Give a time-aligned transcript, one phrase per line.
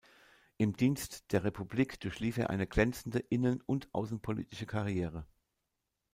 [0.57, 5.27] Im Dienst der Republik durchlief er eine glänzende innen- und außenpolitische Karriere.